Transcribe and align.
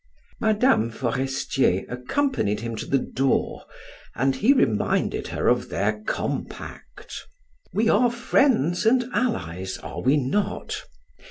Mme. 0.39 0.89
Forestier 0.89 1.85
accompanied 1.87 2.61
him 2.61 2.75
to 2.75 2.87
the 2.87 2.97
door 2.97 3.67
and 4.15 4.35
he 4.35 4.51
reminded 4.51 5.27
her 5.27 5.47
of 5.47 5.69
their 5.69 6.01
compact. 6.07 7.27
"We 7.71 7.87
are 7.87 8.09
friends 8.09 8.83
and 8.87 9.07
allies, 9.13 9.77
are 9.77 10.01
we 10.01 10.17
not? 10.17 10.85